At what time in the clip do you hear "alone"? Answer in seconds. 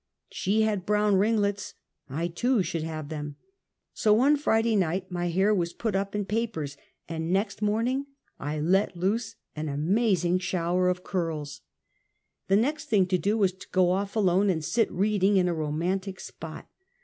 14.15-14.49